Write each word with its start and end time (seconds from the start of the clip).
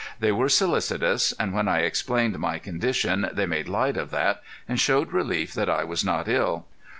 They 0.19 0.31
were 0.31 0.49
solicitous, 0.49 1.31
and 1.39 1.53
when 1.53 1.67
I 1.67 1.81
explained 1.81 2.39
my 2.39 2.57
condition 2.57 3.29
they 3.31 3.45
made 3.45 3.69
light 3.69 3.97
of 3.97 4.09
that, 4.09 4.41
and 4.67 4.79
showed 4.79 5.11
relief 5.13 5.53
that 5.53 5.69
I 5.69 5.83
was 5.83 6.03
not 6.03 6.27
ill. 6.27 6.65